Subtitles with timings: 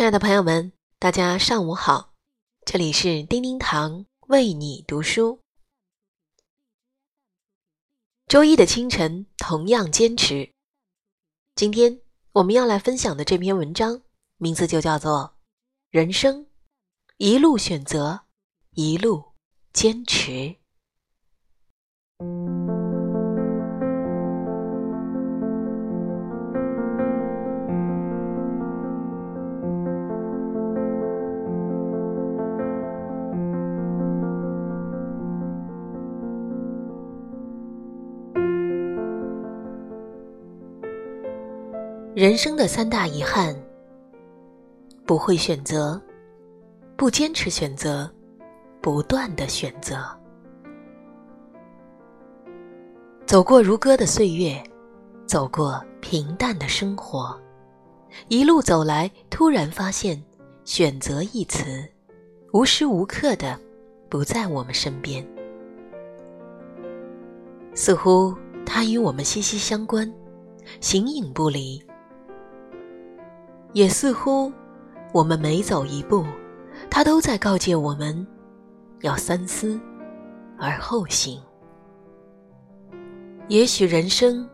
[0.00, 2.14] 亲爱的朋友们，大家上午好，
[2.64, 5.42] 这里是叮叮堂为你读书。
[8.26, 10.54] 周一的清晨同样坚持。
[11.54, 12.00] 今天
[12.32, 14.00] 我们要来分享的这篇文章，
[14.38, 15.34] 名字就叫做
[15.90, 16.46] 《人生
[17.18, 18.22] 一路选择，
[18.70, 19.34] 一路
[19.74, 20.30] 坚持》。
[42.20, 43.56] 人生的三大遗憾：
[45.06, 45.98] 不会选择，
[46.94, 48.12] 不坚持选择，
[48.82, 50.06] 不断的选择。
[53.24, 54.62] 走过如歌的岁月，
[55.24, 57.34] 走过平淡的生活，
[58.28, 60.22] 一路走来，突然发现
[60.66, 61.88] “选择”一词，
[62.52, 63.58] 无时无刻的
[64.10, 65.26] 不在我们身边，
[67.74, 70.12] 似乎它与我们息息相关，
[70.82, 71.82] 形影不离。
[73.72, 74.52] 也似乎，
[75.12, 76.24] 我们每走一步，
[76.90, 78.26] 他都在告诫我们，
[79.02, 79.80] 要三思
[80.58, 81.40] 而后行。
[83.48, 84.48] 也许人生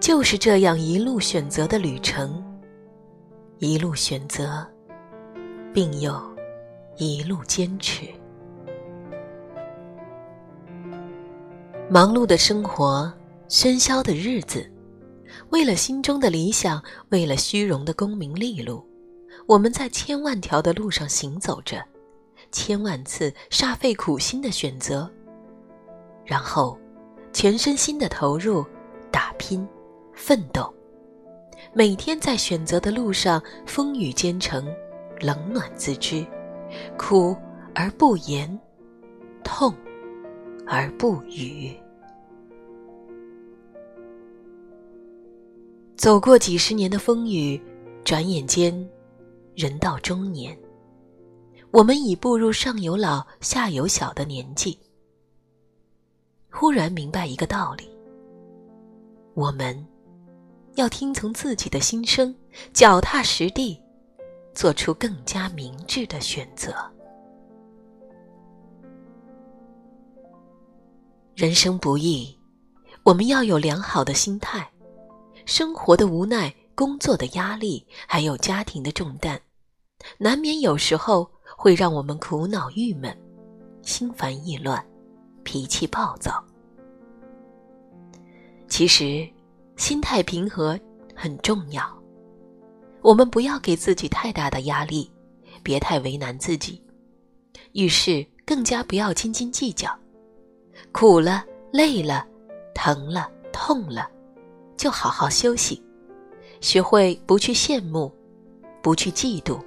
[0.00, 2.42] 就是这样一路选择的旅程，
[3.58, 4.66] 一路选择，
[5.72, 6.14] 并又
[6.96, 8.06] 一路坚持。
[11.88, 13.12] 忙碌的生活，
[13.48, 14.66] 喧嚣的日子。
[15.52, 18.82] 为了心中的理想，为了虚荣的功名利禄，
[19.46, 21.84] 我们在千万条的路上行走着，
[22.50, 25.08] 千万次煞费苦心的选择，
[26.24, 26.78] 然后
[27.34, 28.64] 全身心的投入、
[29.10, 29.68] 打拼、
[30.14, 30.72] 奋斗，
[31.74, 34.66] 每天在选择的路上风雨兼程，
[35.20, 36.26] 冷暖自知，
[36.96, 37.36] 苦
[37.74, 38.58] 而不言，
[39.44, 39.74] 痛
[40.66, 41.76] 而不语。
[46.02, 47.62] 走过几十年的风雨，
[48.02, 48.74] 转眼间，
[49.54, 50.58] 人到中年，
[51.70, 54.76] 我们已步入上有老下有小的年纪。
[56.50, 57.88] 忽然明白一个道理：
[59.34, 59.86] 我们
[60.74, 62.34] 要听从自己的心声，
[62.72, 63.80] 脚踏实地，
[64.52, 66.74] 做出更加明智的选择。
[71.36, 72.36] 人生不易，
[73.04, 74.68] 我们要有良好的心态。
[75.44, 79.40] 生活的无奈，工作的压力，还有家庭的重担，
[80.18, 83.16] 难免有时候会让我们苦恼郁闷、
[83.82, 84.84] 心烦意乱、
[85.42, 86.42] 脾气暴躁。
[88.68, 89.28] 其实，
[89.76, 90.78] 心态平和
[91.14, 91.84] 很重要。
[93.02, 95.10] 我们不要给自己太大的压力，
[95.62, 96.82] 别太为难自己。
[97.72, 99.90] 遇事更加不要斤斤计较。
[100.92, 102.26] 苦了、累了、
[102.74, 104.08] 疼了、痛了。
[104.82, 105.80] 就好好休息，
[106.60, 108.12] 学会不去羡慕，
[108.82, 109.60] 不去嫉妒，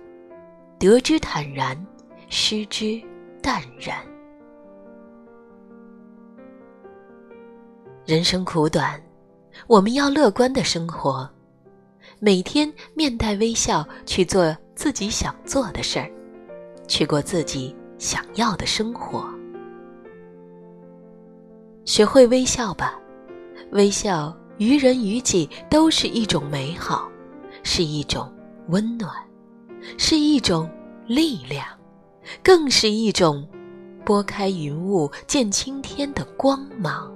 [0.78, 1.74] 得之坦然，
[2.28, 3.02] 失之
[3.42, 3.96] 淡然。
[8.06, 9.02] 人生苦短，
[9.68, 11.30] 我们要乐观的生活，
[12.20, 16.12] 每天面带微笑去做自己想做的事儿，
[16.90, 19.26] 去过自己想要的生活。
[21.86, 23.00] 学会微笑吧，
[23.72, 24.38] 微笑。
[24.58, 27.10] 于人于己都是一种美好，
[27.64, 28.34] 是一种
[28.70, 29.14] 温暖，
[29.98, 30.70] 是一种
[31.08, 31.66] 力量，
[32.42, 33.48] 更是一种
[34.06, 37.12] 拨开云雾见青天的光芒。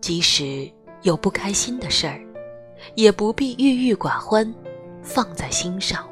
[0.00, 0.70] 即使
[1.02, 2.20] 有不开心的事儿，
[2.94, 4.54] 也不必郁郁寡欢，
[5.02, 6.06] 放在心上。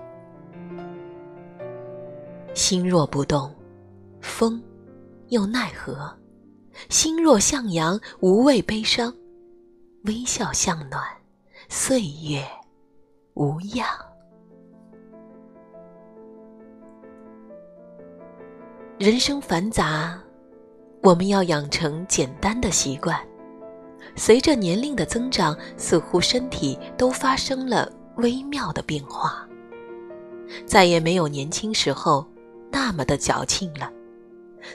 [2.55, 3.55] 心若不动，
[4.21, 4.63] 风
[5.29, 6.13] 又奈何？
[6.89, 9.13] 心若向阳，无畏悲伤；
[10.05, 11.03] 微笑向暖，
[11.69, 12.43] 岁月
[13.35, 13.87] 无恙。
[18.99, 20.19] 人生繁杂，
[21.03, 23.19] 我们要养成简单的习惯。
[24.15, 29.49] 随着年龄的增长，似乎身体都发生了微妙的变化，
[30.67, 32.25] 再也没有年轻时候
[32.71, 33.91] 那么的矫情了。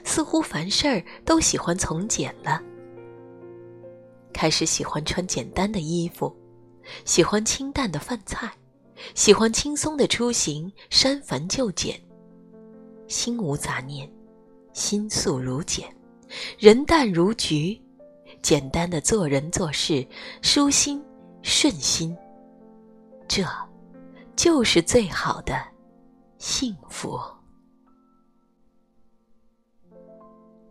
[0.04, 2.62] 似乎凡事儿都喜欢从简了，
[4.34, 6.36] 开始喜欢穿简单的衣服，
[7.06, 8.52] 喜欢清淡的饭菜，
[9.16, 12.00] 喜欢轻松的出行，删繁就简，
[13.08, 14.10] 心无杂念，
[14.74, 15.88] 心素如简，
[16.60, 17.82] 人淡如菊，
[18.42, 20.06] 简单的做人做事，
[20.42, 21.04] 舒心
[21.42, 22.16] 顺心，
[23.28, 23.44] 这
[24.36, 25.60] 就是最好的
[26.38, 27.20] 幸福。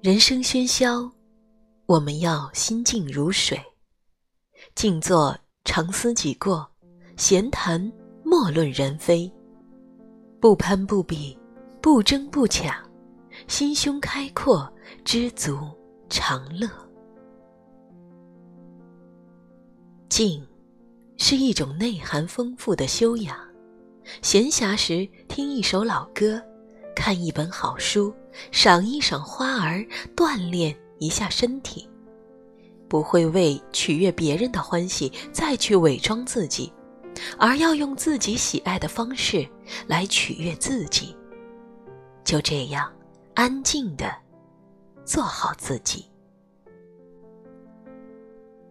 [0.03, 1.11] 人生喧嚣，
[1.87, 3.59] 我们要心静如水，
[4.75, 6.71] 静坐长思己过，
[7.17, 7.91] 闲谈
[8.23, 9.31] 莫论人非，
[10.39, 11.37] 不攀不比，
[11.81, 12.75] 不争不抢，
[13.49, 14.71] 心胸开阔，
[15.03, 15.59] 知足
[16.09, 16.69] 常乐。
[20.09, 20.47] 静，
[21.17, 23.37] 是一种内涵丰富的修养。
[24.23, 26.41] 闲暇时听一首老歌，
[26.97, 28.13] 看一本好书。
[28.51, 31.89] 赏一赏花儿，锻炼一下身体，
[32.87, 36.71] 不会为取悦别人的欢喜再去伪装自己，
[37.39, 39.49] 而要用自己喜爱的方式
[39.87, 41.17] 来取悦自己。
[42.25, 42.93] 就这样，
[43.33, 44.15] 安静的
[45.03, 46.05] 做好自己。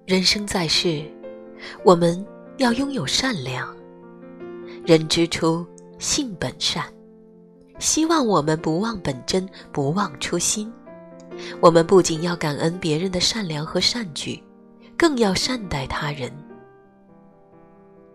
[0.06, 1.04] 人生在世，
[1.84, 2.24] 我们
[2.58, 3.76] 要拥有善良。
[4.86, 5.66] 人之初，
[5.98, 6.86] 性本善。
[7.80, 10.72] 希望我们不忘本真，不忘初心。
[11.60, 14.42] 我们不仅要感恩别人的善良和善举，
[14.98, 16.32] 更要善待他人。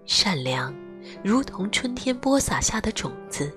[0.07, 0.75] 善良
[1.23, 3.53] 如同春天播撒下的种子，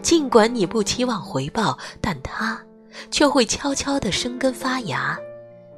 [0.00, 2.58] 尽管你不期望回报，但它
[3.10, 5.18] 却会悄悄地生根发芽，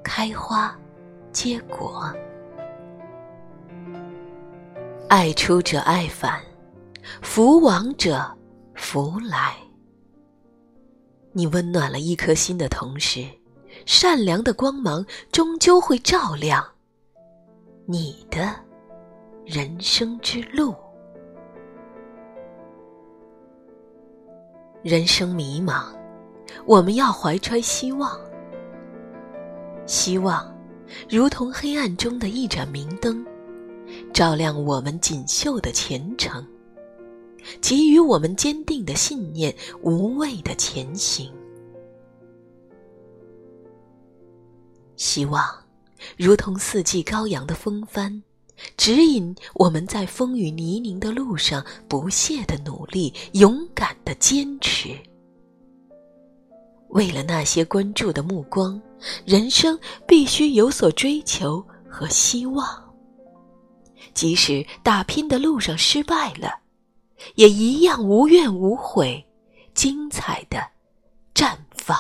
[0.05, 0.77] 开花
[1.33, 2.15] 结果。
[5.09, 6.39] 爱出者爱返，
[7.23, 8.38] 福往者。
[8.79, 9.57] 福来，
[11.33, 13.27] 你温暖了一颗心的同时，
[13.85, 16.65] 善良的光芒终究会照亮
[17.87, 18.55] 你的
[19.45, 20.75] 人生之路。
[24.83, 25.87] 人生迷茫，
[26.65, 28.19] 我们要怀揣希望。
[29.87, 30.57] 希望
[31.11, 33.27] 如同黑暗中的一盏明灯，
[34.15, 36.47] 照亮我们锦绣的前程。
[37.61, 41.33] 给予我们坚定的信念，无畏的前行。
[44.97, 45.45] 希望
[46.17, 48.23] 如同四季高扬的风帆，
[48.77, 54.91] 指引我们在风雨泥泞的路上不懈的努力，勇敢的坚持。
[56.89, 58.81] 为了那些关注的目光，
[59.25, 62.67] 人生必须有所追求和希望。
[64.15, 66.51] 即使打拼的路上失败了。
[67.35, 69.27] 也一样无怨无悔，
[69.75, 70.59] 精彩的
[71.35, 71.97] 绽放。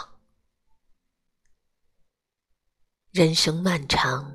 [3.12, 4.30] 人生漫长，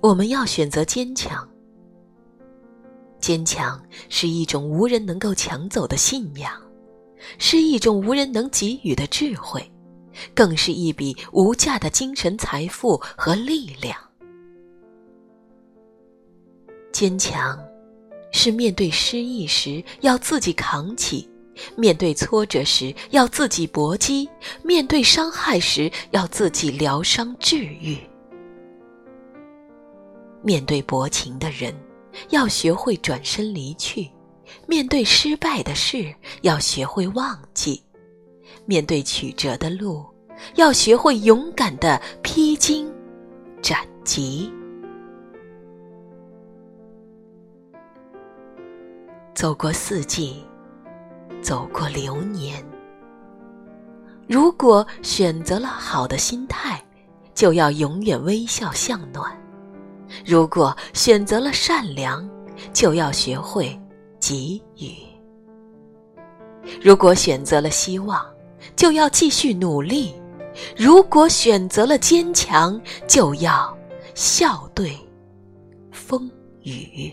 [0.00, 1.48] 我们要选择坚强。
[3.20, 6.52] 坚强是一种无人能够抢走的信仰，
[7.38, 9.70] 是一种无人能给予的智慧，
[10.34, 13.96] 更是一笔无价的精神财富和力量。
[16.92, 17.67] 坚强。
[18.30, 21.28] 是面对失意时要自己扛起，
[21.76, 24.28] 面对挫折时要自己搏击，
[24.62, 27.98] 面对伤害时要自己疗伤治愈。
[30.42, 31.74] 面对薄情的人，
[32.30, 34.08] 要学会转身离去；
[34.66, 37.82] 面对失败的事，要学会忘记；
[38.64, 40.06] 面对曲折的路，
[40.54, 42.88] 要学会勇敢的披荆
[43.60, 44.52] 斩棘。
[49.38, 50.42] 走过四季，
[51.40, 52.60] 走过流年。
[54.26, 56.84] 如果选择了好的心态，
[57.36, 59.30] 就要永远微笑向暖；
[60.26, 62.28] 如果选择了善良，
[62.72, 63.80] 就要学会
[64.18, 64.90] 给予；
[66.82, 68.20] 如果选择了希望，
[68.74, 70.14] 就要继续努力；
[70.76, 73.72] 如果选择了坚强，就要
[74.16, 74.98] 笑对
[75.92, 76.28] 风
[76.64, 77.12] 雨。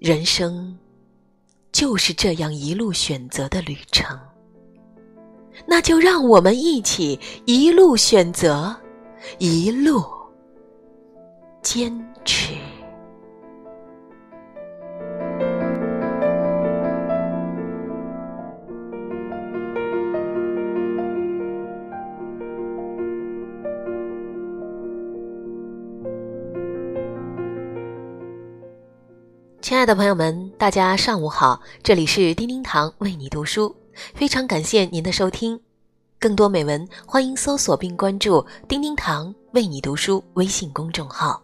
[0.00, 0.78] 人生
[1.70, 4.18] 就是这样一路选择的旅程，
[5.66, 8.74] 那就让我们一起一路选择，
[9.38, 10.02] 一路
[11.60, 11.92] 坚
[12.24, 12.54] 持。
[29.80, 33.74] 亲爱的朋友们，大家上午好，这里是叮叮堂为你读书，
[34.12, 35.58] 非常感谢您的收听。
[36.18, 41.42] 更多美文，欢迎搜索并关注“叮叮堂为你读书”微信公众号。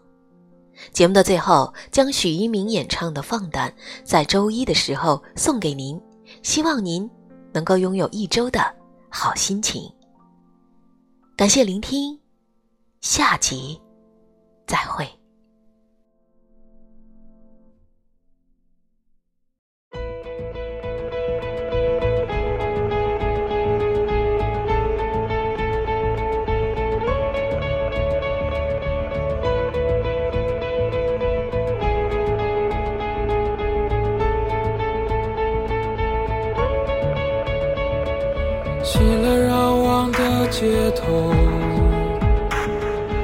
[0.91, 3.71] 节目的最后，将许一鸣演唱的《放胆》
[4.03, 5.99] 在周一的时候送给您，
[6.43, 7.09] 希望您
[7.51, 8.61] 能够拥有一周的
[9.09, 9.91] 好心情。
[11.35, 12.19] 感谢聆听，
[13.01, 13.81] 下集
[14.67, 15.16] 再会。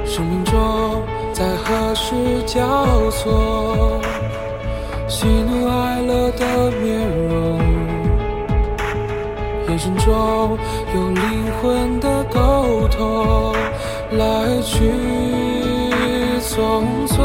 [0.04, 2.14] 生命中在何时
[2.46, 4.00] 交错？
[5.06, 7.58] 喜怒哀乐的面容，
[9.68, 10.58] 眼神中
[10.94, 11.22] 有灵
[11.60, 13.54] 魂的沟通，
[14.12, 14.90] 来去
[16.40, 17.20] 匆匆。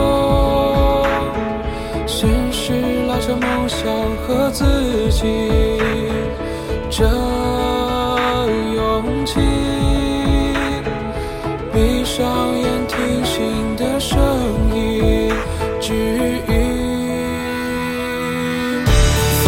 [2.05, 2.73] 现实
[3.07, 3.87] 拉扯梦想
[4.27, 5.78] 和自己，
[12.89, 14.17] 听心的声
[14.75, 15.31] 音，
[15.79, 15.93] 指
[16.47, 16.51] 引。
[19.43, 19.47] 放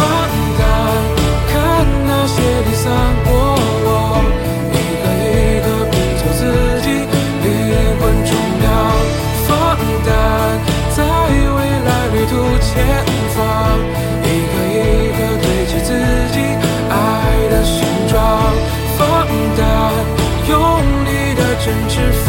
[0.58, 0.62] 胆
[1.50, 1.52] 看
[2.06, 2.86] 那些离散
[3.26, 3.30] 过
[3.84, 3.90] 往，
[4.70, 5.28] 一个一
[5.60, 6.40] 个拼凑自
[6.82, 6.86] 己
[7.42, 7.50] 灵
[7.98, 8.30] 魂重
[8.62, 8.64] 量。
[9.48, 9.50] 放
[10.06, 10.08] 胆
[10.96, 12.70] 在未来旅途前
[13.34, 13.36] 方，
[14.22, 14.78] 一个一
[15.18, 15.90] 个堆砌自
[16.32, 16.36] 己
[16.88, 16.94] 爱
[17.50, 17.74] 的形
[18.08, 18.14] 状。
[18.96, 19.02] 放
[19.58, 19.60] 胆
[20.48, 20.54] 用
[21.04, 21.94] 力的振翅
[22.24, 22.26] 飞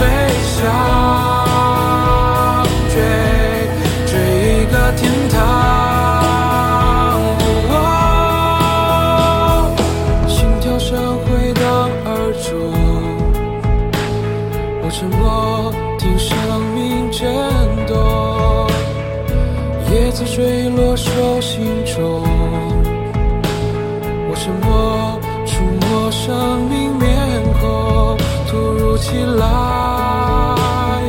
[29.14, 29.46] 起来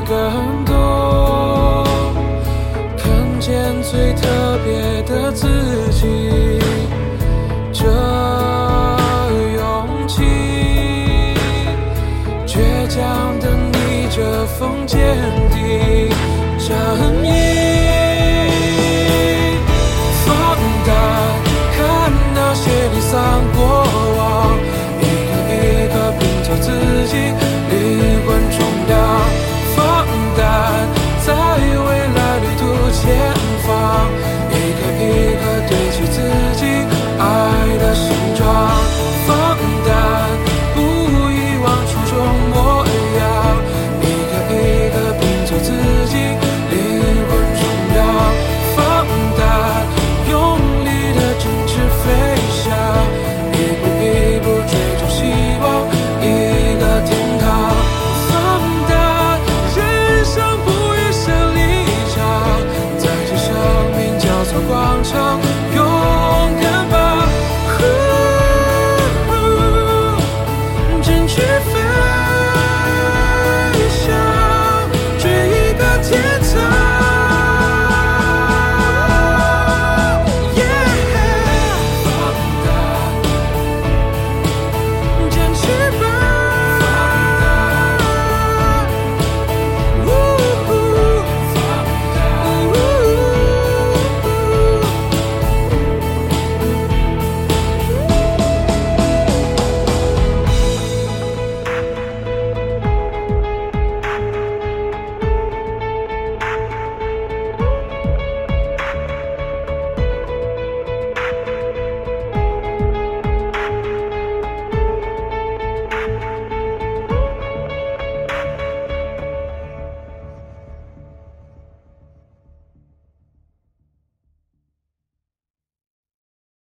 [0.06, 1.86] 更多，
[2.98, 4.28] 看见最特
[4.62, 5.48] 别的自
[5.90, 6.60] 己，
[7.72, 7.86] 这
[9.56, 10.22] 勇气，
[12.46, 15.33] 倔强的逆着风坚定，站一。